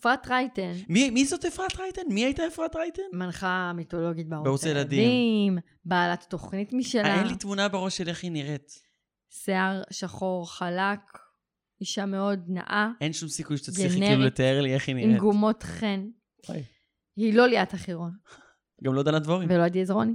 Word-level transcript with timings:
אפרת 0.00 0.26
רייטן, 0.26 0.72
מי, 0.88 1.10
מי 1.10 1.24
זאת 1.24 1.44
אפרת 1.44 1.76
רייטן? 1.76 2.02
מי 2.08 2.24
הייתה 2.24 2.46
אפרת 2.46 2.76
רייטן? 2.76 3.02
מנחה 3.12 3.72
מיתולוגית 3.74 4.28
בערוץ 4.28 4.64
הילדים. 4.64 5.58
בעלת 5.84 6.26
תוכנית 6.28 6.72
משלה, 6.72 7.14
אין 7.14 7.26
לי 7.26 7.36
תמונה 7.36 7.68
בראש 7.68 7.96
של 7.96 8.08
איך 8.08 8.24
היא 8.24 8.32
נראית. 8.32 8.82
שיער 9.30 9.82
שחור 9.90 10.52
חלק, 10.52 11.18
אישה 11.80 12.06
מאוד 12.06 12.40
נאה, 12.48 12.88
אין 13.00 13.12
שום 13.12 13.28
סיכוי 13.28 13.56
שתצליחי 13.56 14.00
כאילו 14.00 14.22
לתאר 14.22 14.60
לי 14.60 14.74
איך 14.74 14.88
היא 14.88 14.96
עם 14.96 15.00
נראית. 15.00 15.20
גומות 15.20 15.62
חן. 15.62 16.06
וואי. 16.48 16.62
היא 17.16 17.34
לא 17.34 17.46
ליאת 17.46 17.74
החירון, 17.74 18.12
גם 18.84 18.94
לא 18.94 19.02
דנה 19.02 19.18
דבורים. 19.18 19.48
ולא 19.50 19.64
עדי 19.64 19.82
עזרוני. 19.82 20.14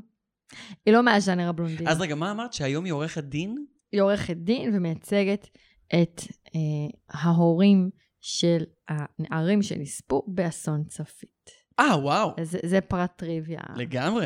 היא 0.86 0.94
לא 0.94 1.04
מהז'אנר 1.04 1.50
הבלונדיני. 1.50 1.90
אז 1.90 2.02
רגע, 2.02 2.16
מה 2.16 2.32
אמרת? 2.32 2.54
שהיום 2.54 2.86
היא 2.86 2.94
עורכת 2.94 3.24
דין? 3.24 3.66
היא 3.92 4.02
עורכת 4.02 4.38
דין 4.38 4.76
ומייצגת 4.76 5.48
את 5.88 6.22
אה, 6.56 6.98
ההורים 7.10 7.90
של 8.28 8.64
הנערים 8.90 9.62
שנספו 9.62 10.24
באסון 10.28 10.84
צפית. 10.84 11.50
אה, 11.80 12.00
וואו. 12.00 12.34
אז 12.38 12.52
זה, 12.52 12.60
זה 12.66 12.82
פרט 12.82 13.12
טריוויה. 13.16 13.60
לגמרי. 13.76 14.26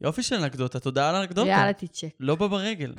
יופי 0.00 0.22
של 0.22 0.36
אנקדוטה, 0.36 0.80
תודה 0.80 1.08
על 1.08 1.14
האנקדוטה. 1.14 1.56
ריאליטי 1.56 1.88
צ'ק. 1.88 2.08
לא 2.20 2.34
בא 2.34 2.46
ברגל. 2.46 2.94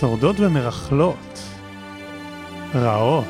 שורדות 0.00 0.36
ומרכלות. 0.38 1.38
רעות. 2.74 3.24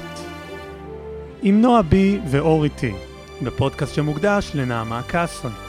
עם 1.43 1.61
נועה 1.61 1.83
בי 1.83 2.21
ואורי 2.31 2.71
טי, 2.71 2.93
בפודקאסט 3.43 3.95
שמוקדש 3.95 4.51
לנעמה 4.55 5.03
קסרי. 5.09 5.64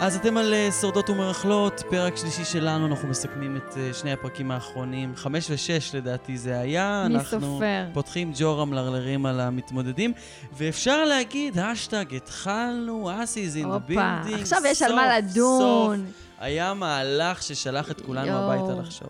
אז 0.00 0.16
אתם 0.16 0.36
על 0.36 0.54
אה, 0.54 0.68
שורדות 0.80 1.10
ומרכלות, 1.10 1.82
פרק 1.90 2.16
שלישי 2.16 2.44
שלנו, 2.44 2.86
אנחנו 2.86 3.08
מסכמים 3.08 3.56
את 3.56 3.76
אה, 3.76 3.90
שני 3.94 4.12
הפרקים 4.12 4.50
האחרונים. 4.50 5.16
חמש 5.16 5.50
ושש 5.50 5.94
לדעתי 5.94 6.38
זה 6.38 6.60
היה. 6.60 7.06
מי 7.08 7.14
אנחנו 7.14 7.40
סופר? 7.40 7.86
פותחים 7.92 8.32
ג'ורה 8.38 8.64
מלרלרים 8.64 9.26
על 9.26 9.40
המתמודדים, 9.40 10.12
ואפשר 10.52 11.04
להגיד, 11.04 11.58
השטג, 11.58 12.14
התחלנו, 12.14 13.10
אסיז 13.22 13.56
אין 13.56 13.68
דה 13.68 13.74
הופה, 13.74 13.86
בילדינג. 13.86 14.40
עכשיו 14.40 14.62
יש 14.66 14.82
על 14.82 14.94
מה 14.94 15.18
לדון. 15.18 16.06
היה 16.38 16.74
מהלך 16.74 17.42
ששלח 17.42 17.90
את 17.90 18.00
כולנו 18.00 18.26
יואו. 18.26 18.52
הביתה 18.52 18.80
לחשוב. 18.80 19.08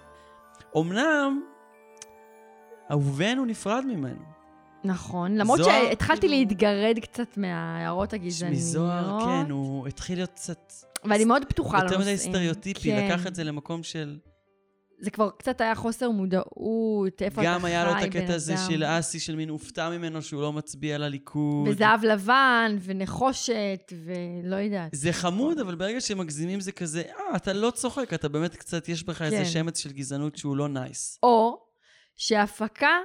אמנם, 0.77 1.43
אהובנו 2.91 3.45
נפרד 3.45 3.85
ממנו. 3.87 4.36
נכון, 4.87 5.37
למרות 5.37 5.59
זוהר, 5.59 5.87
שהתחלתי 5.89 6.29
להתגרד 6.29 6.99
קצת 7.03 7.37
מההערות 7.37 8.13
הגזעניות. 8.13 8.59
מזוהר, 8.59 9.21
כן, 9.25 9.51
הוא 9.51 9.89
התחיל 9.89 10.19
להיות 10.19 10.31
קצת... 10.31 10.73
ואני 11.05 11.25
מאוד 11.25 11.45
פתוחה 11.45 11.79
יותר 11.79 11.95
לנושאים. 11.95 12.15
מדי 12.15 12.17
סטריאוטיפי, 12.17 12.91
כן. 12.91 13.05
לקח 13.07 13.27
את 13.27 13.35
זה 13.35 13.45
למקום 13.45 13.83
של... 13.83 14.19
זה 14.99 15.11
כבר 15.11 15.31
קצת 15.39 15.61
היה 15.61 15.75
חוסר 15.75 16.11
מודעות, 16.11 17.23
איפה 17.23 17.43
אתה 17.43 17.51
חי, 17.51 17.55
גם 17.55 17.65
היה 17.65 17.85
לו 17.85 17.91
את 17.91 17.97
בן 17.97 18.03
הקטע 18.03 18.35
הזה 18.35 18.55
אדם. 18.55 18.63
של 18.69 18.85
אסי, 18.87 19.21
של 19.21 19.37
מין 19.37 19.49
הופתע 19.49 19.91
ממנו 19.91 20.23
שהוא 20.23 20.43
לא 20.43 20.53
מצביע 20.53 20.99
לליכוד. 20.99 21.69
וזהב 21.69 22.05
לבן, 22.05 22.77
ונחושת, 22.81 23.93
ולא 24.05 24.57
יודעת. 24.57 24.91
זה 24.93 25.13
חמוד, 25.13 25.59
אבל 25.59 25.75
ברגע 25.75 26.01
שמגזימים 26.01 26.61
זה 26.61 26.73
כזה, 26.73 27.03
אה, 27.03 27.37
אתה 27.37 27.53
לא 27.53 27.71
צוחק, 27.71 28.15
אתה 28.15 28.29
באמת 28.29 28.57
קצת, 28.57 28.89
יש 28.89 29.05
בך 29.05 29.23
איזה 29.23 29.37
כן. 29.37 29.45
שמץ 29.45 29.79
של 29.79 29.93
גזענות 29.93 30.37
שהוא 30.37 30.57
לא 30.57 30.69
nice. 30.69 31.19
או 31.23 31.59
שהפקה... 32.17 32.97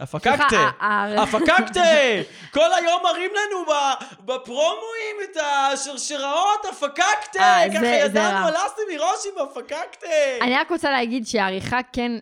הפקקטה! 0.00 0.70
הפקקטה! 1.16 1.82
כל 2.54 2.72
היום 2.76 3.02
מראים 3.02 3.30
לנו 3.30 3.74
בפרומואים 4.20 5.16
את 5.24 5.36
השרשראות, 5.36 6.64
הפקקטה! 6.70 7.40
אה, 7.40 7.66
ככה 7.74 7.86
ידענו. 7.86 8.46
על 8.46 8.54
אסי 8.54 8.80
מראש 8.92 9.26
עם 9.26 9.46
הפקקטה! 9.46 10.06
אני 10.40 10.54
רק 10.54 10.70
רוצה 10.70 10.90
להגיד 10.90 11.26
שהעריכה 11.26 11.78
כן 11.92 12.12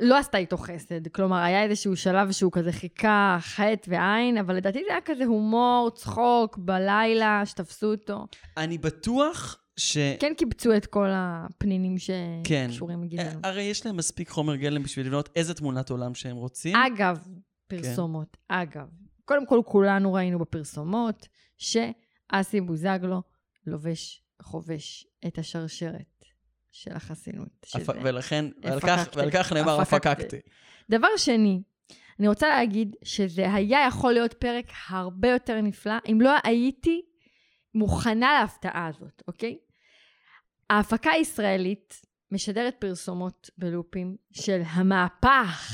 לא 0.00 0.18
עשתה 0.18 0.38
איתו 0.38 0.56
חסד. 0.56 1.08
כלומר, 1.08 1.36
היה 1.36 1.62
איזשהו 1.62 1.96
שלב 1.96 2.32
שהוא 2.32 2.52
כזה 2.52 2.72
חיכה 2.72 3.38
חטא 3.40 3.90
ועין, 3.90 4.38
אבל 4.38 4.56
לדעתי 4.56 4.82
זה 4.86 4.92
היה 4.92 5.00
כזה 5.00 5.24
הומור, 5.24 5.90
צחוק, 5.94 6.58
בלילה, 6.58 7.42
שתפסו 7.44 7.86
אותו. 7.86 8.26
אני 8.56 8.78
בטוח 8.78 9.63
ש... 9.76 9.98
כן 10.20 10.32
קיבצו 10.36 10.76
את 10.76 10.86
כל 10.86 11.08
הפנינים 11.12 11.96
כן. 12.44 12.68
שקשורים 12.70 13.00
אה, 13.00 13.04
לגזענות. 13.04 13.44
הרי 13.44 13.62
יש 13.62 13.86
להם 13.86 13.96
מספיק 13.96 14.28
חומר 14.28 14.56
גלם 14.56 14.82
בשביל 14.82 15.06
לבנות 15.06 15.28
איזה 15.36 15.54
תמונת 15.54 15.90
עולם 15.90 16.14
שהם 16.14 16.36
רוצים. 16.36 16.76
אגב, 16.76 17.28
פרסומות, 17.66 18.36
אגב. 18.48 18.88
קודם 19.24 19.46
כל, 19.46 19.60
כולנו 19.64 20.12
ראינו 20.12 20.38
בפרסומות 20.38 21.28
שאסי 21.58 22.60
בוזגלו 22.60 23.22
לובש, 23.66 24.22
חובש 24.42 25.06
את 25.26 25.38
השרשרת 25.38 26.24
של 26.72 26.92
החסינות. 26.92 27.48
שזה- 27.66 27.92
ולכן, 28.02 28.44
ועל 28.62 28.80
כך-. 28.80 29.08
ועל 29.16 29.30
כך 29.30 29.52
נאמר. 29.52 29.80
הפקקטה. 29.80 30.36
דבר 30.90 31.08
שני, 31.16 31.62
אני 32.18 32.28
רוצה 32.28 32.48
להגיד 32.48 32.96
שזה 33.04 33.54
היה 33.54 33.78
יכול 33.88 34.12
להיות 34.12 34.34
פרק 34.34 34.66
הרבה 34.88 35.28
יותר 35.28 35.60
נפלא, 35.60 35.94
אם 36.12 36.20
לא 36.20 36.30
הייתי 36.44 37.02
מוכנה 37.74 38.40
להפתעה 38.40 38.86
הזאת, 38.86 39.22
אוקיי? 39.28 39.58
ההפקה 40.70 41.10
הישראלית 41.10 42.02
משדרת 42.30 42.74
פרסומות 42.78 43.50
בלופים 43.58 44.16
של 44.32 44.62
המהפך, 44.66 45.70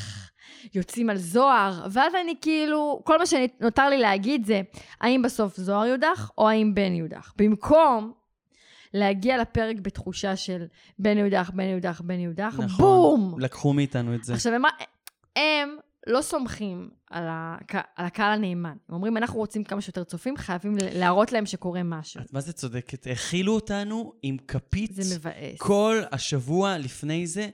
יוצאים 0.75 1.11
על 1.11 1.17
זוהר, 1.17 1.87
ואז 1.91 2.15
אני 2.15 2.35
כאילו, 2.41 3.03
כל 3.05 3.19
מה 3.19 3.27
שנותר 3.27 3.89
לי 3.89 3.99
להגיד 3.99 4.45
זה, 4.45 4.61
האם 5.01 5.23
בסוף 5.23 5.57
זוהר 5.57 5.87
יודח 5.87 6.31
או 6.39 6.49
האם 6.49 6.75
בן 6.75 6.95
יודח? 6.95 7.35
במקום 7.37 8.13
להגיע 8.95 9.39
לפרק 9.39 9.77
בתחושה 9.83 10.37
של 10.37 10.67
בן 10.99 11.19
יודח, 11.19 11.51
בן 11.55 11.65
יודח, 11.65 12.01
בן 12.01 12.21
יודח, 12.21 12.55
נכון. 12.59 12.85
בום! 12.85 13.41
לקחו 13.41 13.73
מאיתנו 13.73 14.15
את 14.15 14.25
זה. 14.25 14.35
עכשיו, 14.35 14.53
הם, 14.55 14.63
הם 15.37 15.77
לא 16.07 16.23
סומכים 16.23 16.91
על, 17.11 17.25
הק... 17.29 17.75
על 17.75 18.07
הקהל 18.07 18.33
הנאמן. 18.33 18.77
הם 18.89 18.95
אומרים, 18.95 19.17
אנחנו 19.17 19.39
רוצים 19.39 19.65
כמה 19.65 19.81
שיותר 19.81 20.05
צופים, 20.05 20.37
חייבים 20.37 20.75
להראות 20.95 21.33
להם 21.33 21.47
שקורה 21.47 21.83
משהו. 21.83 22.21
את 22.21 22.33
מה 22.33 22.41
זה 22.41 22.53
צודקת? 22.53 23.07
האכילו 23.07 23.55
אותנו 23.55 24.13
עם 24.23 24.37
כפית 24.49 24.95
זה 24.95 25.17
מבאס. 25.17 25.59
כל 25.59 26.03
השבוע 26.13 26.79
לפני 26.79 27.27
זה. 27.27 27.49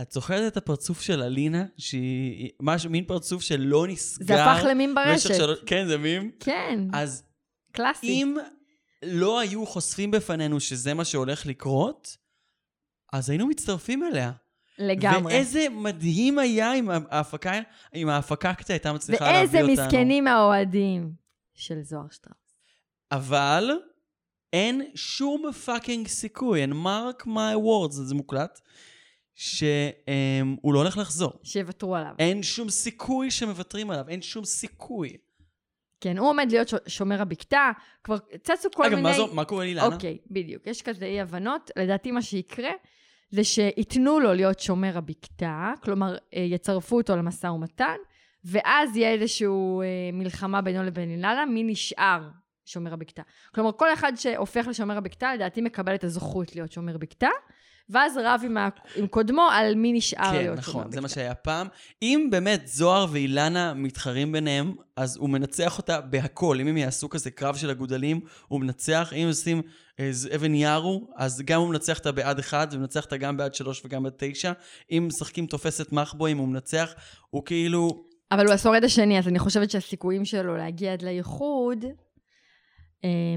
את 0.00 0.12
זוכרת 0.12 0.52
את 0.52 0.56
הפרצוף 0.56 1.00
של 1.00 1.22
אלינה, 1.22 1.64
שהיא 1.78 2.50
משהו, 2.60 2.90
מין 2.90 3.04
פרצוף 3.04 3.42
שלא 3.42 3.86
נסגר? 3.86 4.26
זה 4.26 4.44
הפך 4.44 4.64
למים 4.64 4.94
ברשת. 4.94 5.34
שלוש- 5.34 5.58
כן, 5.66 5.86
זה 5.86 5.98
מים. 5.98 6.30
כן, 6.40 6.78
אז 6.92 7.22
קלאסי. 7.72 8.06
אם 8.06 8.36
לא 9.04 9.38
היו 9.40 9.66
חושפים 9.66 10.10
בפנינו 10.10 10.60
שזה 10.60 10.94
מה 10.94 11.04
שהולך 11.04 11.46
לקרות, 11.46 12.16
אז 13.12 13.30
היינו 13.30 13.46
מצטרפים 13.46 14.02
אליה. 14.04 14.32
לגמרי. 14.78 15.34
ואיזה 15.34 15.66
מדהים 15.70 16.38
היה 16.38 16.74
אם 16.74 16.88
ההפקה, 17.10 17.52
אם 17.94 18.08
ההפקה 18.08 18.54
קצת 18.54 18.70
הייתה 18.70 18.92
מצליחה 18.92 19.24
להביא 19.24 19.38
ואיזה 19.38 19.60
אותנו. 19.60 19.86
מסכנים 19.86 20.26
האוהדים 20.26 21.12
של 21.54 21.82
זוהר 21.82 22.06
שטראוס. 22.10 22.38
אבל 23.12 23.70
אין 24.52 24.82
שום 24.94 25.52
fucking 25.52 26.08
סיכוי, 26.08 26.64
and 26.64 26.72
mark 26.72 27.26
my 27.26 27.56
words, 27.56 27.92
זה 27.92 28.14
מוקלט, 28.14 28.60
שהוא 29.34 30.74
לא 30.74 30.78
הולך 30.78 30.98
לחזור. 30.98 31.32
שיוותרו 31.42 31.96
עליו. 31.96 32.12
אין 32.18 32.42
שום 32.42 32.70
סיכוי 32.70 33.30
שמוותרים 33.30 33.90
עליו, 33.90 34.08
אין 34.08 34.22
שום 34.22 34.44
סיכוי. 34.44 35.16
כן, 36.00 36.18
הוא 36.18 36.28
עומד 36.28 36.46
להיות 36.50 36.72
שומר 36.86 37.22
הבקתה, 37.22 37.70
כבר 38.04 38.16
צצו 38.42 38.68
כל 38.74 38.84
אגב, 38.84 38.94
מיני... 38.94 39.08
מה, 39.08 39.16
זו, 39.16 39.34
מה 39.34 39.44
קורה 39.44 39.64
לאילנה? 39.64 39.86
אוקיי, 39.86 40.18
בדיוק. 40.30 40.66
יש 40.66 40.82
כזה 40.82 41.04
אי 41.04 41.20
הבנות. 41.20 41.70
לדעתי 41.76 42.10
מה 42.10 42.22
שיקרה 42.22 42.70
זה 43.34 43.44
שייתנו 43.44 44.20
לו 44.20 44.32
להיות 44.32 44.60
שומר 44.60 44.98
הבקתה, 44.98 45.72
כלומר, 45.82 46.16
אה, 46.34 46.40
יצרפו 46.40 46.96
אותו 46.96 47.16
למשא 47.16 47.46
ומתן, 47.46 47.96
ואז 48.44 48.96
יהיה 48.96 49.10
איזושהי 49.10 49.46
אה, 49.46 50.10
מלחמה 50.12 50.60
בינו 50.60 50.82
לבין 50.82 51.10
אילנה, 51.10 51.46
מי 51.46 51.62
נשאר 51.62 52.28
שומר 52.64 52.92
הבקתה. 52.92 53.22
כלומר, 53.54 53.72
כל 53.72 53.92
אחד 53.92 54.12
שהופך 54.16 54.66
לשומר 54.68 54.96
הבקתה, 54.96 55.34
לדעתי 55.34 55.60
מקבל 55.60 55.94
את 55.94 56.04
הזכות 56.04 56.56
להיות 56.56 56.72
שומר 56.72 56.96
בקתה, 56.96 57.28
ואז 57.88 58.18
רב 58.24 58.40
עם, 58.44 58.56
ה... 58.56 58.68
עם 58.96 59.06
קודמו 59.06 59.48
על 59.52 59.74
מי 59.74 59.92
נשאר 59.92 60.30
כן, 60.30 60.36
להיות 60.36 60.58
נכון, 60.58 60.92
זה. 60.92 61.00
מה 61.00 61.08
שהיה 61.08 61.34
פעם. 61.34 61.66
אם 62.02 62.28
באמת 62.30 62.66
זוהר 62.66 63.06
ואילנה 63.10 63.74
מתחרים 63.74 64.32
ביניהם, 64.32 64.74
אז 64.96 65.16
הוא 65.16 65.30
מנצח 65.30 65.78
אותה 65.78 66.00
בהכל. 66.00 66.58
אם 66.60 66.66
הם 66.66 66.76
יעשו 66.76 67.08
כזה 67.08 67.30
קרב 67.30 67.56
של 67.56 67.70
הגודלים, 67.70 68.20
הוא 68.48 68.60
מנצח. 68.60 69.12
אם 69.12 69.26
עושים 69.28 69.62
איזה 69.98 70.28
אבן 70.34 70.54
יערו, 70.54 71.08
אז 71.16 71.42
גם 71.44 71.60
הוא 71.60 71.68
מנצח 71.68 71.98
אותה 71.98 72.12
בעד 72.12 72.38
אחד, 72.38 72.66
ומנצח 72.72 73.04
אותה 73.04 73.16
גם 73.16 73.36
בעד 73.36 73.54
שלוש 73.54 73.82
וגם 73.84 74.02
בעד 74.02 74.12
תשע. 74.16 74.52
אם 74.90 75.08
משחקים 75.08 75.46
תופסת 75.46 75.92
מחבואים, 75.92 76.38
הוא 76.38 76.48
מנצח. 76.48 76.94
הוא 77.30 77.44
כאילו... 77.44 78.04
אבל 78.30 78.46
הוא 78.46 78.54
השורד 78.54 78.84
השני, 78.84 79.18
אז 79.18 79.28
אני 79.28 79.38
חושבת 79.38 79.70
שהסיכויים 79.70 80.24
שלו 80.24 80.56
להגיע 80.56 80.92
עד 80.92 81.02
לאיחוד 81.02 81.84
אה, 81.84 81.90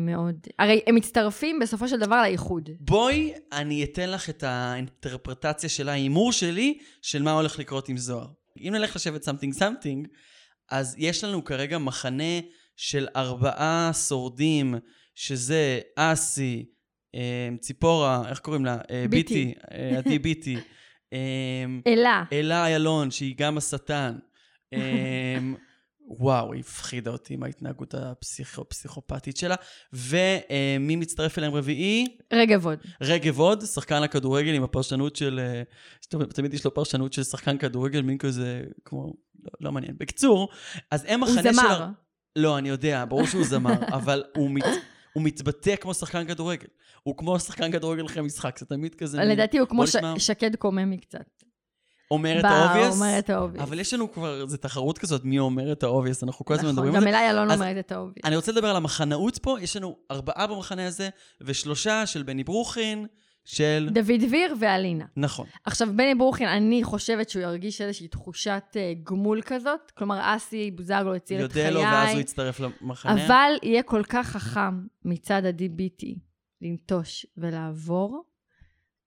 מאוד... 0.02 0.36
הרי 0.60 0.82
הם 0.88 0.96
מצטרפים 0.96 1.60
בסופו 1.60 1.88
של 1.88 2.00
דבר 2.00 2.22
לאיחוד. 2.22 2.70
בואי, 2.80 3.34
אני 3.52 3.84
אתן 3.84 4.10
לך 4.10 4.30
את 4.30 4.44
האינטרפרטציה 4.44 5.70
של 5.70 5.90
ההימור 5.90 6.32
שלי, 6.32 6.78
של 7.02 7.24
מה 7.24 7.32
הולך 7.32 7.60
לקרות 7.60 7.90
עם 7.90 7.98
זוהר. 7.98 8.28
אם 8.60 8.74
נלך 8.76 8.96
לשבט 8.96 9.24
something 9.24 9.54
something, 9.54 10.08
אז 10.72 10.96
יש 10.98 11.24
לנו 11.24 11.44
כרגע 11.44 11.78
מחנה 11.78 12.40
של 12.76 13.08
ארבעה 13.16 13.92
שורדים, 14.08 14.76
שזה 15.16 15.80
אסי, 15.96 16.66
אה, 17.16 17.50
ציפורה, 17.60 18.30
איך 18.30 18.40
קוראים 18.40 18.66
לה? 18.66 18.78
אה, 18.92 19.06
ביטי. 19.10 19.54
אה, 19.72 19.98
עדי 19.98 20.20
ביטי, 20.20 20.58
אלה. 21.88 22.24
אלה 22.32 22.66
איילון, 22.66 23.12
שהיא 23.12 23.36
גם 23.38 23.58
השטן. 23.58 24.18
וואו, 26.08 26.54
היא 26.54 26.60
הפחידה 26.60 27.12
אותי 27.12 27.34
עם 27.34 27.44
ההתנהגות 27.44 27.94
הפסיכופתית 27.94 29.38
שלה. 29.38 29.56
ומי 29.94 30.96
מצטרף 30.96 31.38
אליהם 31.38 31.54
רביעי? 31.54 32.18
רגב 32.34 32.66
עוד. 32.66 32.80
רגב 33.02 33.40
עוד, 33.40 33.64
שחקן 33.66 34.04
הכדורגל 34.04 34.54
עם 34.54 34.64
הפרשנות 34.64 35.16
של... 35.16 35.40
אה, 35.40 35.64
תמיד 36.28 36.54
יש 36.54 36.66
לו 36.66 36.74
פרשנות 36.74 37.14
של 37.14 37.24
שחקן 37.24 37.58
כדורגל, 37.58 38.02
מין 38.02 38.18
כזה, 38.18 38.62
כמו... 38.86 39.14
לא, 39.44 39.52
לא 39.62 39.72
מעניין. 39.72 39.96
בקיצור, 39.98 40.50
אז 40.92 41.06
הם 41.08 41.20
הוא 41.24 41.30
מחנה 41.30 41.44
של... 41.44 41.54
זמר. 41.54 41.86
לא, 42.36 42.58
אני 42.58 42.70
יודע, 42.70 43.06
ברור 43.10 43.26
שהוא 43.28 43.44
זמר, 43.44 43.74
אבל 43.98 44.24
הוא, 44.36 44.50
מת, 44.52 44.64
הוא 45.14 45.24
מתבטא 45.24 45.76
כמו 45.76 45.94
שחקן 45.94 46.28
כדורגל. 46.28 46.68
הוא 47.04 47.18
כמו 47.18 47.40
שחקן 47.40 47.72
כדורגל 47.72 48.06
אחרי 48.06 48.22
משחק, 48.24 48.60
זה 48.60 48.66
תמיד 48.66 48.96
כזה... 48.96 49.18
לדעתי 49.18 49.58
הוא 49.58 49.68
כמו 49.68 49.88
ש- 49.88 49.96
נשמע- 49.96 50.20
שקד 50.20 50.56
קוממי 50.56 50.98
קצת. 50.98 51.44
אומר 52.12 52.40
את 52.40 52.46
ה 52.46 52.51
obvious. 52.51 52.96
אומר 52.96 53.20
את 53.20 53.30
ה 53.30 53.34
obvious. 53.34 53.64
אבל 53.64 53.80
יש 53.80 53.94
לנו 53.94 54.12
כבר, 54.12 54.46
זו 54.48 54.58
תחרות 54.58 54.98
כזאת, 54.98 55.26
מי 55.26 55.40
אומר 55.40 55.72
את 55.72 55.84
ה 55.84 55.88
obvious, 55.88 56.24
אנחנו 56.24 56.46
כל 56.46 56.54
הזמן 56.54 56.70
מדברים 56.70 56.90
נכון, 56.90 57.04
על 57.04 57.06
גם 57.06 57.12
זה. 57.12 57.18
אליי 57.18 57.30
אלון 57.30 57.52
אומרת 57.52 57.86
את 57.86 57.92
ה 57.92 57.96
obvious. 57.96 58.26
אני 58.26 58.36
רוצה 58.36 58.52
לדבר 58.52 58.68
על 58.68 58.76
המחנאות 58.76 59.38
פה, 59.38 59.58
יש 59.62 59.76
לנו 59.76 59.98
ארבעה 60.12 60.48
במחנה 60.48 60.88
הזה, 60.88 61.10
ושלושה 61.42 62.06
של 62.06 62.24
בני 62.24 62.44
ברוכין, 62.44 63.06
של... 63.46 63.90
דוד 63.92 64.20
דביר 64.20 64.56
ואלינה. 64.60 65.06
נכון. 65.18 65.46
עכשיו, 65.66 65.88
בני 65.96 66.16
ברוכין, 66.16 66.48
אני 66.48 66.84
חושבת 66.84 67.30
שהוא 67.30 67.44
ירגיש 67.44 67.82
איזושהי 67.82 68.08
תחושת 68.08 68.64
אה, 68.76 68.94
גמול 69.04 69.42
כזאת. 69.46 69.92
כלומר, 69.98 70.20
אסי 70.22 70.72
בוזגלו 70.72 71.16
הציל 71.16 71.46
את 71.46 71.52
חיי. 71.52 71.68
יודה 71.68 71.74
לו, 71.74 71.82
ואז 71.82 72.12
הוא 72.12 72.22
יצטרף 72.22 72.60
למחנה. 72.60 73.26
אבל 73.26 73.52
יהיה 73.64 73.84
כל 73.84 74.04
כך 74.04 74.28
חכם 74.28 74.86
מצד 75.06 75.46
עדי 75.46 75.72
ביטי 75.72 76.06
לנטוש 76.62 77.26
ולעבור 77.38 78.24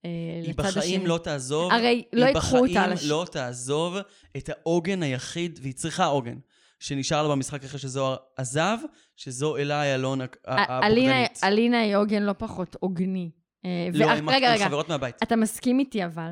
היא 0.05 0.49
לצד 0.51 0.65
השני. 0.65 0.81
בחיים 0.83 1.07
לא 1.07 1.19
תעזוב. 1.25 1.73
הרי 1.73 2.03
לא 2.13 2.25
היא 2.25 2.35
ייקחו 2.35 2.59
אותה 2.59 2.83
על 2.83 2.93
בחיים. 2.95 3.11
לא 3.11 3.27
תעזוב 3.33 3.97
את 4.37 4.49
העוגן 4.49 5.03
היחיד, 5.03 5.59
והיא 5.63 5.75
צריכה 5.75 6.05
עוגן, 6.05 6.37
שנשאר 6.81 7.23
לה 7.23 7.35
במשחק 7.35 7.65
אחרי 7.65 7.79
שזוהר 7.79 8.17
עזב, 8.37 8.79
שזו 9.17 9.57
אלה 9.57 9.83
איילון 9.83 10.21
הבוגדנית. 10.47 11.41
אלינה 11.45 11.81
היא 11.81 11.97
עוגן 11.97 12.23
לא 12.23 12.33
פחות 12.39 12.77
הוגני. 12.81 13.31
אה, 13.65 13.89
לא, 13.93 14.07
וה- 14.07 14.13
הם 14.13 14.31
רגע, 14.31 14.53
הם 14.53 14.59
חברות 14.69 14.89
מהבית. 14.89 15.15
אתה 15.23 15.37
מסכים 15.37 15.79
איתי 15.79 16.05
אבל, 16.05 16.31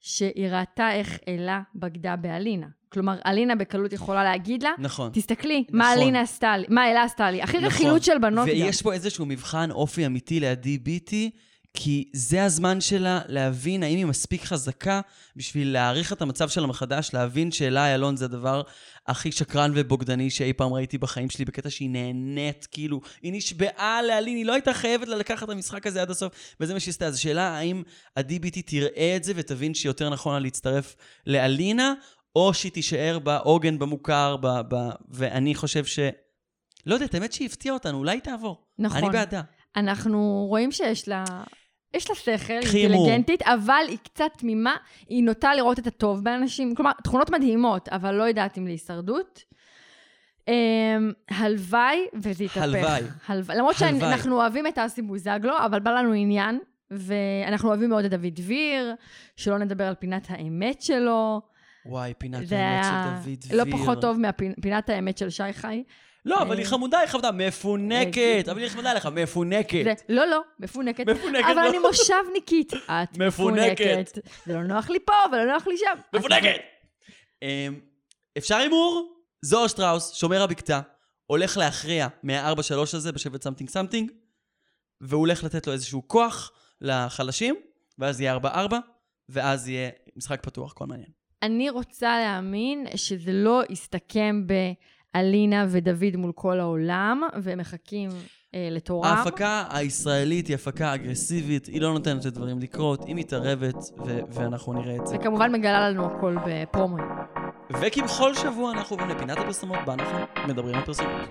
שהיא 0.00 0.48
ראתה 0.48 0.92
איך 0.92 1.18
אלה 1.28 1.60
בגדה 1.74 2.16
באלינה. 2.16 2.66
כלומר, 2.92 3.14
אלינה 3.26 3.54
בקלות 3.56 3.92
יכולה 3.92 4.24
להגיד 4.24 4.62
לה, 4.62 4.70
נכון. 4.78 5.10
תסתכלי, 5.12 5.64
מה 5.72 5.84
נכון. 5.84 6.02
אלינה 6.02 6.20
עשתה 6.20 6.56
לי, 6.56 6.66
מה 6.68 6.90
אלה 6.90 7.02
עשתה 7.02 7.30
לי. 7.30 7.42
הכי 7.42 7.56
נכון. 7.56 7.68
רכילות 7.68 8.02
של 8.02 8.18
בנות 8.18 8.48
גם. 8.48 8.54
ויש 8.54 8.82
פה 8.82 8.92
איזשהו 8.92 9.26
מבחן 9.26 9.70
אופי 9.70 10.06
אמיתי 10.06 10.40
ל-DBT, 10.40 11.14
כי 11.74 12.10
זה 12.12 12.44
הזמן 12.44 12.80
שלה 12.80 13.20
להבין 13.28 13.82
האם 13.82 13.96
היא 13.96 14.06
מספיק 14.06 14.44
חזקה 14.44 15.00
בשביל 15.36 15.72
להעריך 15.72 16.12
את 16.12 16.22
המצב 16.22 16.48
שלה 16.48 16.66
מחדש, 16.66 17.10
להבין 17.14 17.52
שאלה 17.52 17.86
איילון 17.86 18.16
זה 18.16 18.24
הדבר 18.24 18.62
הכי 19.06 19.32
שקרן 19.32 19.72
ובוגדני 19.74 20.30
שאי 20.30 20.52
פעם 20.52 20.72
ראיתי 20.72 20.98
בחיים 20.98 21.30
שלי, 21.30 21.44
בקטע 21.44 21.70
שהיא 21.70 21.90
נהנית, 21.90 22.66
כאילו, 22.70 23.00
היא 23.22 23.32
נשבעה 23.32 24.02
להלין, 24.02 24.36
היא 24.36 24.46
לא 24.46 24.52
הייתה 24.52 24.74
חייבת 24.74 25.08
לה 25.08 25.16
לקחת 25.16 25.42
את 25.42 25.48
המשחק 25.48 25.86
הזה 25.86 26.02
עד 26.02 26.10
הסוף, 26.10 26.32
וזה 26.60 26.74
מה 26.74 26.80
שהיא 26.80 26.92
עשתה. 26.92 27.06
אז 27.06 27.14
השאלה 27.14 27.58
האם 27.58 27.82
ה-DBT 28.16 28.62
תראה 28.66 29.16
את 29.16 29.24
זה 29.24 29.32
ותבין 29.36 29.74
שיותר 29.74 30.10
נכון 30.10 30.32
לה 30.34 30.40
להצטרף 30.40 30.96
לאלינה, 31.26 31.94
או 32.36 32.54
שהיא 32.54 32.72
תישאר 32.72 33.18
בעוגן, 33.18 33.78
במוכר, 33.78 34.36
ב... 34.36 34.46
ב... 34.46 34.76
ואני 35.08 35.54
חושב 35.54 35.84
ש... 35.84 35.98
לא 36.86 36.94
יודעת, 36.94 37.14
האמת 37.14 37.32
שהיא 37.32 37.46
הפתיעה 37.46 37.74
אותנו, 37.74 37.98
אולי 37.98 38.12
היא 38.12 38.20
תעבור. 38.20 38.64
נכון. 38.78 38.98
אני 38.98 39.10
בעדה. 39.10 39.42
אנחנו 39.76 40.46
רואים 40.48 40.72
שיש 40.72 41.08
לה... 41.08 41.24
יש 41.94 42.10
לה 42.10 42.16
שכל, 42.16 42.52
הימור. 42.52 42.66
אינטליגנטית, 42.74 43.42
אבל 43.42 43.84
היא 43.88 43.98
קצת 44.04 44.30
תמימה, 44.36 44.76
היא 45.08 45.24
נוטה 45.24 45.54
לראות 45.54 45.78
את 45.78 45.86
הטוב 45.86 46.24
באנשים, 46.24 46.74
כלומר, 46.74 46.92
תכונות 47.04 47.30
מדהימות, 47.30 47.88
אבל 47.88 48.14
לא 48.14 48.22
יודעת 48.22 48.58
אם 48.58 48.66
להישרדות. 48.66 49.44
אמ, 50.48 51.12
הלוואי 51.30 52.06
וזה 52.14 52.44
יתהפך. 52.44 52.62
הלוואי. 52.62 53.02
הלוואי. 53.26 53.56
למרות. 53.56 53.76
שאנחנו 53.76 54.36
אוהבים 54.36 54.66
את 54.66 54.78
אסי 54.78 55.02
בוזגלו, 55.02 55.54
אבל 55.64 55.80
בא 55.80 55.90
לנו 55.90 56.12
עניין, 56.12 56.58
ואנחנו 56.90 57.68
אוהבים 57.68 57.88
מאוד 57.88 58.04
את 58.04 58.10
דוד 58.10 58.34
דביר, 58.34 58.94
שלא 59.36 59.58
נדבר 59.58 59.84
על 59.84 59.94
פינת 59.94 60.26
האמת 60.28 60.82
שלו. 60.82 61.40
וואי, 61.90 62.14
פינת 62.18 62.46
זה 62.46 62.58
האמת 62.58 62.84
של 62.84 63.30
דוד 63.30 63.38
דביר. 63.40 63.64
לא 63.64 63.78
פחות 63.78 64.00
טוב 64.00 64.16
מפינת 64.58 64.88
האמת 64.88 65.18
של 65.18 65.30
שי 65.30 65.52
חי. 65.52 65.82
לא, 66.24 66.42
אבל 66.42 66.56
היא 66.56 66.64
אה, 66.64 66.70
חמודה, 66.70 66.98
היא 66.98 67.08
חמודה, 67.08 67.32
מפונקת. 67.32 68.48
אבל 68.50 68.58
היא 68.58 68.66
נחמדה 68.66 68.94
לך, 68.94 69.06
מפונקת. 69.06 70.02
לא, 70.08 70.26
לא, 70.26 70.40
מפונקת. 70.58 71.08
מפונקת, 71.08 71.44
אבל 71.44 71.62
לא. 71.62 71.68
אני 71.68 71.78
מושבניקית. 71.78 72.72
את 72.72 73.18
מפונקת. 73.18 74.18
זה 74.46 74.54
לא 74.54 74.62
נוח 74.62 74.90
לי 74.90 74.98
פה 75.06 75.12
ולא 75.32 75.52
נוח 75.52 75.66
לי 75.66 75.74
שם. 75.78 76.18
מפונקת! 76.18 76.56
אמ, 77.42 77.80
אפשר 78.38 78.56
הימור? 78.56 79.16
זוהר 79.42 79.66
שטראוס, 79.66 80.14
שומר 80.14 80.42
הבקתה, 80.42 80.80
הולך 81.26 81.56
להכריע 81.56 82.08
מה-4-3 82.22 82.96
הזה 82.96 83.12
בשבט 83.12 83.42
something 83.42 83.70
something, 83.70 84.10
והוא 85.00 85.20
הולך 85.20 85.44
לתת 85.44 85.66
לו 85.66 85.72
איזשהו 85.72 86.08
כוח 86.08 86.52
לחלשים, 86.80 87.54
ואז 87.98 88.20
יהיה 88.20 88.36
4-4, 88.36 88.74
ואז 89.28 89.68
יהיה 89.68 89.90
משחק 90.16 90.42
פתוח, 90.42 90.72
הכל 90.72 90.86
מעניין. 90.86 91.19
אני 91.42 91.70
רוצה 91.70 92.18
להאמין 92.18 92.86
שזה 92.94 93.32
לא 93.32 93.62
יסתכם 93.70 94.46
באלינה 95.14 95.66
ודוד 95.68 96.16
מול 96.16 96.32
כל 96.34 96.60
העולם, 96.60 97.22
והם 97.42 97.58
מחכים 97.58 98.10
אה, 98.54 98.68
לתורם. 98.70 99.04
ההפקה 99.04 99.64
הישראלית 99.70 100.46
היא 100.46 100.54
הפקה 100.54 100.94
אגרסיבית, 100.94 101.66
היא 101.66 101.80
לא 101.80 101.92
נותנת 101.92 102.24
לדברים 102.24 102.58
לקרות, 102.58 103.04
היא 103.04 103.14
מתערבת, 103.14 103.74
ו- 104.06 104.20
ואנחנו 104.30 104.72
נראה 104.72 104.96
את 104.96 105.06
זה. 105.06 105.16
וכמובן 105.16 105.52
מגלה 105.52 105.90
לנו 105.90 106.06
הכל 106.06 106.36
בפרומואים. 106.46 107.06
וכבכל 107.70 108.34
שבוע 108.34 108.72
אנחנו 108.72 108.96
עוברים 108.96 109.16
לפינת 109.16 109.38
הפרסומות, 109.38 109.78
בה 109.86 109.92
אנחנו 109.94 110.18
מדברים 110.48 110.74
על 110.74 110.84
פרסומות. 110.84 111.28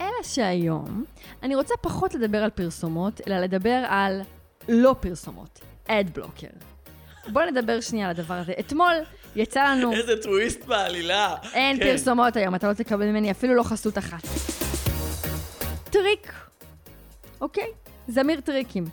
אלא 0.00 0.22
שהיום 0.22 1.04
אני 1.42 1.54
רוצה 1.54 1.74
פחות 1.80 2.14
לדבר 2.14 2.38
על 2.38 2.50
פרסומות, 2.50 3.20
אלא 3.26 3.38
לדבר 3.38 3.84
על 3.88 4.20
לא 4.70 4.94
פרסומות. 5.00 5.60
Adblocker. 5.88 6.48
בואו 7.28 7.50
נדבר 7.50 7.80
שנייה 7.80 8.10
על 8.10 8.10
הדבר 8.10 8.34
הזה. 8.34 8.52
אתמול 8.60 8.92
יצא 9.36 9.64
לנו... 9.64 9.92
איזה 9.92 10.22
טוויסט 10.22 10.64
בעלילה. 10.64 11.36
אין 11.54 11.76
כן. 11.76 11.82
פרסומות 11.82 12.36
היום, 12.36 12.54
אתה 12.54 12.68
לא 12.68 12.72
תקבל 12.72 13.06
ממני 13.06 13.30
אפילו 13.30 13.54
לא 13.54 13.62
חסות 13.62 13.98
אחת. 13.98 14.22
טריק, 15.84 16.32
אוקיי? 17.40 17.66
זמיר 18.08 18.40
טריקים. 18.40 18.84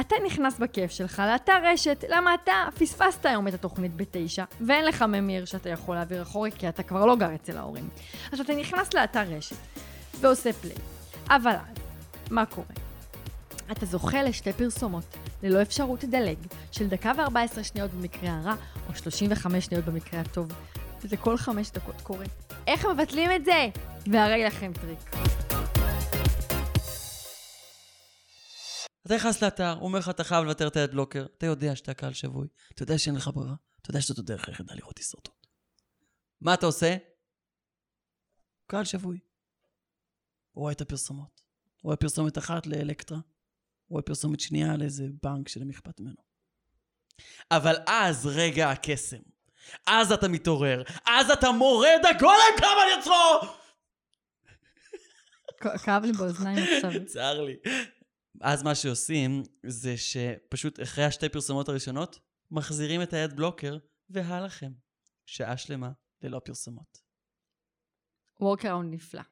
אתה 0.00 0.16
נכנס 0.26 0.58
בכיף 0.58 0.90
שלך 0.90 1.22
לאתר 1.26 1.58
רשת, 1.72 2.04
למה 2.08 2.34
אתה 2.34 2.52
פספסת 2.78 3.26
היום 3.26 3.48
את 3.48 3.54
התוכנית 3.54 3.96
בתשע, 3.96 4.44
ואין 4.60 4.84
לך 4.84 5.02
ממיר 5.02 5.44
שאתה 5.44 5.68
יכול 5.68 5.94
להעביר 5.94 6.22
אחורי, 6.22 6.50
כי 6.52 6.68
אתה 6.68 6.82
כבר 6.82 7.06
לא 7.06 7.16
גר 7.16 7.34
אצל 7.34 7.56
ההורים. 7.56 7.88
אז 8.32 8.40
אתה 8.40 8.54
נכנס 8.54 8.94
לאתר 8.94 9.22
רשת, 9.22 9.56
ועושה 10.20 10.52
play. 10.52 10.76
אבל 11.30 11.50
אז, 11.50 11.76
מה 12.30 12.46
קורה? 12.46 12.89
אתה 13.72 13.86
זוכה 13.86 14.22
לשתי 14.22 14.52
פרסומות, 14.52 15.04
ללא 15.42 15.62
אפשרות 15.62 16.04
לדלג, 16.04 16.38
של 16.72 16.88
דקה 16.88 17.12
ו-14 17.16 17.62
שניות 17.62 17.90
במקרה 17.90 18.30
הרע, 18.30 18.54
או 18.88 18.94
35 18.94 19.64
שניות 19.64 19.84
במקרה 19.84 20.20
הטוב. 20.20 20.52
וזה 21.02 21.16
כל 21.16 21.36
חמש 21.36 21.70
דקות 21.70 22.00
קורה. 22.00 22.26
איך 22.66 22.86
מבטלים 22.86 23.30
את 23.36 23.44
זה? 23.44 23.68
והרי 24.06 24.44
לכם 24.44 24.72
טריק. 24.72 24.98
אתה 29.06 29.14
נכנס 29.16 29.42
לאתר, 29.42 29.72
הוא 29.72 29.82
אומר 29.82 29.98
לך, 29.98 30.08
אתה 30.08 30.24
חייב 30.24 30.44
לוותר 30.44 30.68
את 30.68 30.76
ה 30.76 30.81
adblocker, 30.81 31.26
אתה 31.38 31.46
יודע 31.46 31.76
שאתה 31.76 31.94
קהל 31.94 32.12
שבוי, 32.12 32.48
אתה 32.74 32.82
יודע 32.82 32.98
שאין 32.98 33.14
לך 33.14 33.30
ברירה, 33.34 33.54
אתה 33.82 33.90
יודע 33.90 34.00
שזאת 34.00 34.18
הדרך 34.18 34.48
היחידה 34.48 34.74
לראות 34.74 34.98
הישרדות. 34.98 35.46
מה 36.40 36.54
אתה 36.54 36.66
עושה? 36.66 36.96
קהל 38.66 38.84
שבוי. 38.84 39.18
הוא 40.52 40.62
רואה 40.62 40.72
את 40.72 40.80
הפרסומות. 40.80 41.40
הוא 41.80 41.88
רואה 41.88 41.96
פרסומת 41.96 42.38
אחת 42.38 42.66
לאלקטרה, 42.66 43.18
הוא 43.90 43.96
רואה 43.96 44.02
פרסומת 44.02 44.40
שנייה 44.40 44.76
לאיזה 44.76 45.04
בנק 45.22 45.48
שלמי 45.48 45.72
אכפת 45.72 46.00
ממנו. 46.00 46.16
אבל 47.50 47.74
אז 47.86 48.26
רגע 48.26 48.70
הקסם. 48.70 49.16
אז 49.86 50.12
אתה 50.12 50.28
מתעורר, 50.28 50.82
אז 51.06 51.30
אתה 51.30 51.50
מורד 51.52 52.00
הגולם 52.10 52.58
קם 52.58 52.66
על 52.82 52.98
יוצרו! 52.98 53.54
כ- 55.60 55.84
כאב 55.84 56.04
לי 56.04 56.12
באוזניים 56.12 56.58
עכשיו. 56.76 56.90
צר 57.12 57.42
לי. 57.42 57.56
אז 58.40 58.62
מה 58.62 58.74
שעושים, 58.74 59.42
זה 59.66 59.94
שפשוט 59.96 60.82
אחרי 60.82 61.04
השתי 61.04 61.28
פרסומות 61.28 61.68
הראשונות, 61.68 62.18
מחזירים 62.50 63.02
את 63.02 63.12
האד 63.12 63.36
בלוקר, 63.36 63.78
והא 64.10 64.40
לכם. 64.44 64.72
שעה 65.26 65.56
שלמה 65.56 65.90
ללא 66.22 66.40
פרסומות. 66.44 66.98
וורקראונד 68.40 68.94
נפלא. 68.94 69.22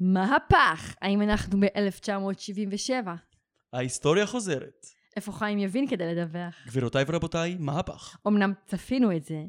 מהפך! 0.00 0.94
האם 1.02 1.22
אנחנו 1.22 1.60
ב-1977? 1.60 3.08
ההיסטוריה 3.72 4.26
חוזרת. 4.26 4.86
איפה 5.16 5.32
חיים 5.32 5.58
יבין 5.58 5.88
כדי 5.88 6.14
לדווח? 6.14 6.54
גבירותיי 6.66 7.04
ורבותיי, 7.08 7.56
מהפך. 7.58 8.16
אמנם 8.26 8.52
צפינו 8.66 9.16
את 9.16 9.24
זה, 9.24 9.42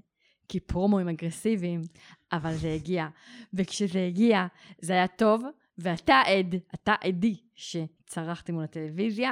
כי 0.47 0.59
פרומואים 0.59 1.09
אגרסיביים, 1.09 1.81
אבל 2.31 2.55
זה 2.55 2.73
הגיע. 2.73 3.07
וכשזה 3.53 4.05
הגיע, 4.07 4.45
זה 4.81 4.93
היה 4.93 5.07
טוב 5.07 5.43
ואתה 5.77 6.21
עד, 6.25 6.55
אתה 6.75 6.95
עדי 7.01 7.35
שצרחתי 7.55 8.51
מול 8.51 8.63
הטלוויזיה. 8.63 9.31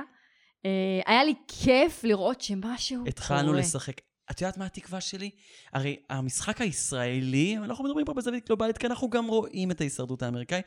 אה, 0.65 1.01
היה 1.05 1.23
לי 1.23 1.33
כיף 1.47 2.03
לראות 2.03 2.41
שמשהו 2.41 2.97
קורה. 2.97 3.09
התחלנו 3.09 3.53
לשחק. 3.53 4.01
את 4.31 4.41
יודעת 4.41 4.57
מה 4.57 4.65
התקווה 4.65 5.01
שלי? 5.01 5.29
הרי 5.73 5.95
המשחק 6.09 6.61
הישראלי, 6.61 7.57
אנחנו 7.57 7.83
מדברים 7.83 8.05
פה 8.05 8.13
בזווית 8.13 8.47
גלובלית, 8.47 8.77
כי 8.77 8.87
אנחנו 8.87 9.09
גם 9.09 9.27
רואים 9.27 9.71
את 9.71 9.81
ההישרדות 9.81 10.23
האמריקאי. 10.23 10.61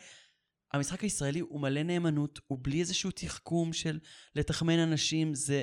המשחק 0.73 1.01
הישראלי 1.03 1.41
הוא 1.41 1.61
מלא 1.61 1.83
נאמנות, 1.83 2.41
הוא 2.47 2.59
בלי 2.63 2.81
איזשהו 2.81 3.11
תחכום 3.11 3.73
של 3.73 3.99
לתחמן 4.35 4.79
אנשים, 4.79 5.35
זה 5.35 5.63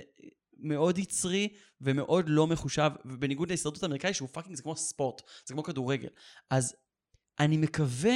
מאוד 0.57 0.97
יצרי 0.97 1.47
ומאוד 1.81 2.29
לא 2.29 2.47
מחושב, 2.47 2.91
ובניגוד 3.05 3.47
להישרדות 3.49 3.83
האמריקאי, 3.83 4.13
שהוא 4.13 4.29
fucking, 4.31 4.55
זה 4.55 4.63
כמו 4.63 4.75
ספורט, 4.75 5.21
זה 5.45 5.53
כמו 5.53 5.63
כדורגל. 5.63 6.09
אז 6.49 6.75
אני 7.39 7.57
מקווה 7.57 8.15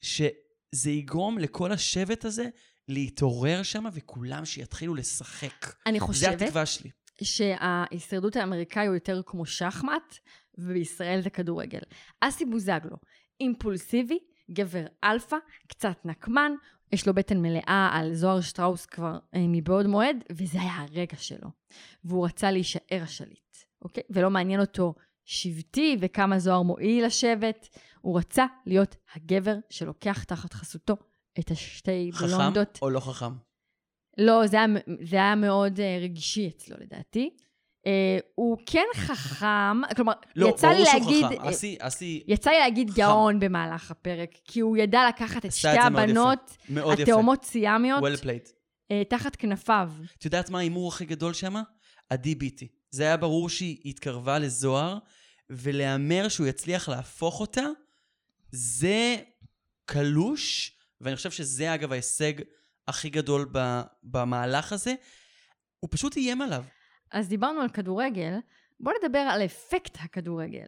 שזה 0.00 0.90
יגרום 0.90 1.38
לכל 1.38 1.72
השבט 1.72 2.24
הזה 2.24 2.48
להתעורר 2.88 3.62
שם, 3.62 3.84
וכולם 3.92 4.44
שיתחילו 4.44 4.94
לשחק. 4.94 5.74
אני 5.86 5.98
זה 5.98 6.04
חושבת 6.04 6.42
התקווה 6.42 6.66
שלי. 6.66 6.90
שההישרדות 7.22 8.36
האמריקאי 8.36 8.86
הוא 8.86 8.94
יותר 8.94 9.22
כמו 9.26 9.46
שחמט, 9.46 10.18
ובישראל 10.58 11.20
זה 11.22 11.30
כדורגל. 11.30 11.80
אסי 12.20 12.44
בוזגלו, 12.44 12.96
אימפולסיבי, 13.40 14.18
גבר 14.50 14.84
אלפא, 15.04 15.36
קצת 15.66 15.96
נקמן, 16.04 16.52
יש 16.92 17.06
לו 17.06 17.14
בטן 17.14 17.42
מלאה 17.42 17.90
על 17.92 18.14
זוהר 18.14 18.40
שטראוס 18.40 18.86
כבר 18.86 19.18
אה, 19.34 19.44
מבעוד 19.48 19.86
מועד, 19.86 20.16
וזה 20.32 20.60
היה 20.60 20.72
הרגע 20.76 21.16
שלו. 21.16 21.48
והוא 22.04 22.26
רצה 22.26 22.50
להישאר 22.50 23.02
השליט, 23.02 23.56
אוקיי? 23.82 24.02
ולא 24.10 24.30
מעניין 24.30 24.60
אותו 24.60 24.94
שבטי 25.24 25.96
וכמה 26.00 26.38
זוהר 26.38 26.62
מועיל 26.62 27.06
לשבט, 27.06 27.78
הוא 28.00 28.18
רצה 28.18 28.46
להיות 28.66 28.96
הגבר 29.14 29.54
שלוקח 29.70 30.24
תחת 30.24 30.52
חסותו 30.52 30.96
את 31.38 31.50
השתי 31.50 32.10
חכם 32.12 32.26
בלונדות. 32.26 32.78
או 32.82 32.90
לא 32.90 33.00
חכם? 33.00 33.32
לא, 34.18 34.46
זה 34.46 34.56
היה, 34.56 34.66
זה 35.02 35.16
היה 35.16 35.34
מאוד 35.34 35.76
uh, 35.76 36.04
רגישי 36.04 36.48
אצלו 36.48 36.76
לדעתי. 36.80 37.36
Uh, 37.84 37.86
הוא 38.34 38.58
כן 38.66 38.86
חכם, 38.94 39.80
כלומר, 39.96 40.12
לא, 40.36 40.48
יצא 40.48 40.68
לי 40.68 40.74
ברור 40.74 40.86
שהוא 40.86 41.00
להגיד, 41.00 41.24
חכם. 41.24 41.44
אה, 41.44 41.50
אסי, 41.50 41.76
אסי, 41.80 42.22
יצא 42.28 42.50
לי 42.50 42.58
להגיד 42.58 42.90
חכם. 42.90 43.00
גאון 43.00 43.40
במהלך 43.40 43.90
הפרק, 43.90 44.30
כי 44.44 44.60
הוא 44.60 44.76
ידע 44.76 45.08
לקחת 45.08 45.46
את 45.46 45.52
שתי 45.52 45.68
את. 45.68 45.78
הבנות, 45.86 46.56
מאוד 46.68 46.92
יפה. 46.92 47.02
התאומות 47.02 47.44
סיאמיות, 47.44 48.02
well 48.02 48.22
played. 48.22 48.48
uh, 48.48 48.94
תחת 49.08 49.36
כנפיו. 49.36 49.90
את 50.18 50.24
יודעת 50.24 50.50
מה 50.50 50.58
ההימור 50.58 50.88
הכי 50.88 51.04
גדול 51.04 51.32
שם? 51.32 51.54
עדי 52.10 52.34
ביטי. 52.34 52.68
זה 52.90 53.02
היה 53.02 53.16
ברור 53.16 53.48
שהיא 53.48 53.78
התקרבה 53.84 54.38
לזוהר, 54.38 54.98
ולהמר 55.50 56.28
שהוא 56.28 56.46
יצליח 56.46 56.88
להפוך 56.88 57.40
אותה, 57.40 57.64
זה 58.52 59.16
קלוש, 59.84 60.72
ואני 61.00 61.16
חושב 61.16 61.30
שזה 61.30 61.74
אגב 61.74 61.92
ההישג 61.92 62.32
הכי 62.88 63.10
גדול 63.10 63.52
במהלך 64.02 64.72
הזה. 64.72 64.94
הוא 65.80 65.88
פשוט 65.92 66.16
איים 66.16 66.40
עליו. 66.40 66.64
אז 67.14 67.28
דיברנו 67.28 67.60
על 67.60 67.68
כדורגל, 67.68 68.32
בואו 68.80 68.94
נדבר 69.02 69.18
על 69.18 69.42
אפקט 69.42 69.98
הכדורגל. 70.00 70.66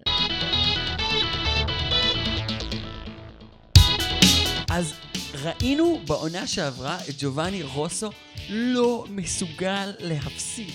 אז 4.71 4.95
ראינו 5.43 6.01
בעונה 6.07 6.47
שעברה 6.47 6.99
את 7.09 7.15
ג'ובאני 7.19 7.63
רוסו 7.63 8.11
לא 8.51 9.05
מסוגל 9.09 9.93
להפסיד. 9.99 10.71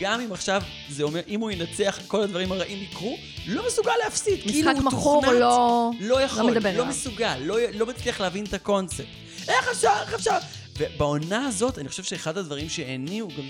גם 0.00 0.20
אם 0.20 0.32
עכשיו 0.32 0.62
זה 0.88 1.02
אומר, 1.02 1.20
אם 1.28 1.40
הוא 1.40 1.50
ינצח, 1.50 1.98
כל 2.06 2.22
הדברים 2.22 2.52
הרעים 2.52 2.82
יקרו, 2.82 3.16
לא 3.46 3.66
מסוגל 3.66 3.92
להפסיד. 4.04 4.40
כאילו 4.42 4.70
משחק 4.70 4.82
הוא 4.82 4.92
מכור 4.92 5.22
תוכנת, 5.22 5.40
לא... 5.40 5.90
לא 6.00 6.20
יכול, 6.20 6.42
לא 6.42 6.48
מדבר 6.48 6.68
לא 6.68 6.74
אליו. 6.74 6.86
מסוגל, 6.86 7.36
לא, 7.40 7.56
לא 7.74 7.86
מצליח 7.86 8.20
להבין 8.20 8.44
את 8.44 8.54
הקונספט. 8.54 9.04
איך 9.48 9.68
אפשר, 9.68 9.92
איך 10.02 10.14
אפשר? 10.14 10.38
ובעונה 10.78 11.46
הזאת, 11.46 11.78
אני 11.78 11.88
חושב 11.88 12.02
שאחד 12.02 12.38
הדברים 12.38 12.68
שהניעו, 12.68 13.28
גם, 13.28 13.44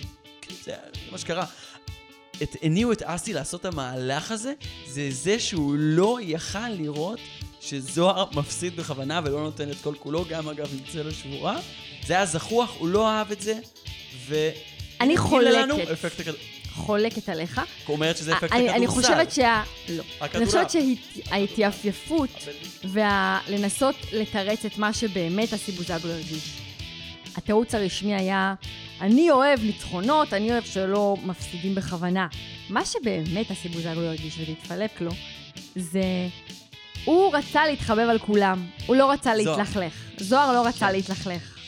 זה 0.64 0.74
מה 1.12 1.18
שקרה, 1.18 1.44
את, 2.42 2.56
הניעו 2.62 2.92
את 2.92 3.02
אסי 3.02 3.32
לעשות 3.32 3.60
את 3.60 3.64
המהלך 3.64 4.30
הזה, 4.30 4.52
זה 4.86 5.08
זה 5.10 5.38
שהוא 5.38 5.74
לא 5.78 6.18
יכל 6.22 6.68
לראות 6.68 7.18
שזוהר 7.60 8.26
מפסיד 8.34 8.76
בכוונה 8.76 9.20
ולא 9.24 9.40
נותן 9.40 9.70
את 9.70 9.76
כל 9.82 9.94
כולו, 9.98 10.24
גם 10.28 10.48
אגב 10.48 10.68
עם 10.72 10.78
צלע 10.92 11.12
שבורה. 11.12 11.60
זה 12.06 12.14
היה 12.14 12.26
זחוח, 12.26 12.76
הוא 12.78 12.88
לא 12.88 13.10
אהב 13.10 13.32
את 13.32 13.40
זה, 13.40 13.58
ו... 14.26 14.50
אני 15.00 15.16
הגיע 15.18 15.50
לנו 15.62 15.74
חולקת. 15.74 15.90
אפקט 15.90 16.20
הכדור... 16.20 16.40
חולקת 16.74 17.28
עליך. 17.28 17.60
אומרת 17.88 18.16
שזה 18.16 18.32
אפקט 18.32 18.52
הכדורסל. 18.52 18.74
אני 18.74 18.86
חושבת 18.86 19.32
שה... 19.32 19.62
לא. 19.88 20.04
אני. 20.34 20.46
חושבת 20.46 20.70
שההתייפייפות 20.70 22.30
ולנסות 22.84 23.94
לתרץ 24.12 24.64
את 24.64 24.78
מה 24.78 24.92
שבאמת 24.92 25.52
אסי 25.52 25.72
בוזגלו 25.72 26.12
הרגיש. 26.12 26.69
התירוץ 27.36 27.74
הרשמי 27.74 28.14
היה, 28.14 28.54
אני 29.00 29.30
אוהב 29.30 29.60
ניצחונות, 29.62 30.32
אני 30.32 30.52
אוהב 30.52 30.64
שלא 30.64 31.16
מפסידים 31.24 31.74
בכוונה. 31.74 32.26
מה 32.70 32.84
שבאמת 32.84 33.50
אסי 33.50 33.68
בוזגלו 33.68 34.02
הרגיש 34.02 34.38
ולהתפלק 34.38 35.00
לו, 35.00 35.10
זה... 35.76 36.02
הוא 37.04 37.34
רצה 37.34 37.66
להתחבב 37.66 38.08
על 38.10 38.18
כולם, 38.18 38.66
הוא 38.86 38.96
לא 38.96 39.10
רצה 39.10 39.32
זוהר. 39.42 39.56
להתלכלך. 39.56 39.94
זוהר 40.16 40.52
לא 40.52 40.66
רצה 40.66 40.86
כן. 40.86 40.92
להתלכלך. 40.92 41.58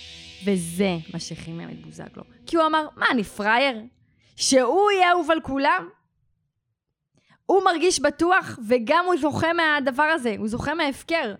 וזה 0.44 0.96
מה 1.12 1.18
שחימם 1.18 1.70
את 1.70 1.86
בוזגלו. 1.86 2.22
כי 2.46 2.56
הוא 2.56 2.66
אמר, 2.66 2.86
מה, 2.96 3.06
אני 3.10 3.24
פראייר? 3.24 3.76
שהוא 4.36 4.90
יהיה 4.90 5.10
אהוב 5.10 5.30
על 5.30 5.40
כולם? 5.40 5.88
הוא 7.46 7.64
מרגיש 7.64 8.00
בטוח, 8.00 8.58
וגם 8.68 9.04
הוא 9.06 9.14
זוכה 9.20 9.52
מהדבר 9.52 10.02
הזה, 10.02 10.34
הוא 10.38 10.48
זוכה 10.48 10.74
מההפקר. 10.74 11.34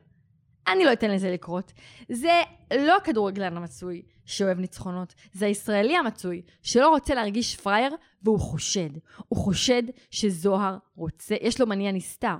אני 0.67 0.85
לא 0.85 0.93
אתן 0.93 1.11
לזה 1.11 1.31
לקרות. 1.31 1.73
זה 2.09 2.41
לא 2.79 2.97
הכדורגלן 2.97 3.57
המצוי 3.57 4.03
שאוהב 4.25 4.59
ניצחונות, 4.59 5.15
זה 5.33 5.47
הישראלי 5.47 5.97
המצוי 5.97 6.43
שלא 6.63 6.89
רוצה 6.89 7.15
להרגיש 7.15 7.57
פראייר, 7.57 7.97
והוא 8.23 8.41
חושד. 8.41 8.91
הוא 9.29 9.39
חושד 9.39 9.83
שזוהר 10.11 10.77
רוצה, 10.97 11.35
יש 11.41 11.61
לו 11.61 11.67
מניע 11.67 11.93
נסתר. 11.93 12.37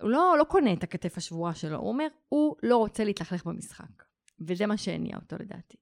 הוא 0.00 0.10
לא, 0.10 0.34
לא 0.38 0.44
קונה 0.44 0.72
את 0.72 0.82
הכתף 0.82 1.16
השבורה 1.16 1.54
שלו, 1.54 1.78
הוא 1.78 1.88
אומר, 1.88 2.06
הוא 2.28 2.56
לא 2.62 2.76
רוצה 2.76 3.04
להתלכלך 3.04 3.44
במשחק. 3.44 4.02
וזה 4.40 4.66
מה 4.66 4.76
שהניע 4.76 5.16
אותו 5.16 5.36
לדעתי. 5.40 5.76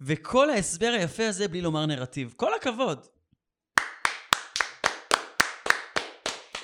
וכל 0.00 0.50
ההסבר 0.50 0.92
היפה 0.98 1.28
הזה 1.28 1.48
בלי 1.48 1.60
לומר 1.60 1.86
נרטיב. 1.86 2.34
כל 2.36 2.54
הכבוד. 2.54 3.06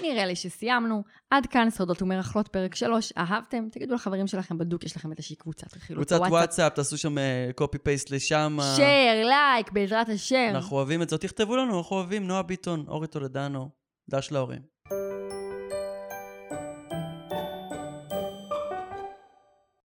נראה 0.02 0.26
לי 0.26 0.36
שסיימנו. 0.36 1.02
עד 1.30 1.46
כאן 1.46 1.70
שרדות 1.70 2.02
ומרכלות 2.02 2.48
פרק 2.48 2.74
3. 2.74 3.12
אהבתם? 3.18 3.68
תגידו 3.70 3.94
לחברים 3.94 4.26
שלכם 4.26 4.58
בדוק, 4.58 4.84
יש 4.84 4.96
לכם 4.96 5.10
איזושהי 5.10 5.36
קבוצה, 5.36 5.66
תתחילו 5.66 6.02
את 6.02 6.08
קבוצת 6.08 6.30
וואטסאפ, 6.30 6.74
תעשו 6.74 6.98
שם 6.98 7.16
קופי 7.54 7.78
פייסט 7.78 8.10
לשם. 8.10 8.58
שייר, 8.76 9.26
לייק, 9.26 9.72
בעזרת 9.72 10.08
השם. 10.08 10.50
אנחנו 10.54 10.76
אוהבים 10.76 11.02
את 11.02 11.08
זה. 11.08 11.18
תכתבו 11.18 11.56
לנו, 11.56 11.78
אנחנו 11.78 11.96
אוהבים. 11.96 12.26
נועה 12.26 12.42
ביטון, 12.42 12.84
אורי 12.88 13.06
טולדנו, 13.06 13.68
דש 14.10 14.32
להורים. 14.32 14.62